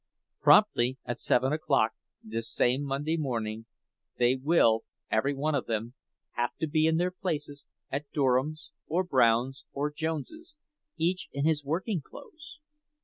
[0.41, 1.91] Promptly at seven o'clock
[2.23, 3.67] this same Monday morning
[4.17, 5.93] they will every one of them
[6.31, 10.55] have to be in their places at Durham's or Brown's or Jones's,
[10.97, 12.57] each in his working clothes.